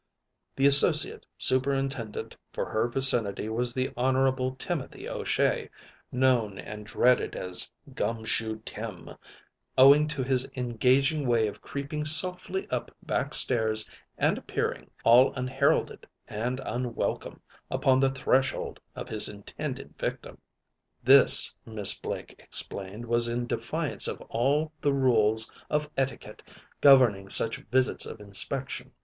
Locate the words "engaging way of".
10.55-11.61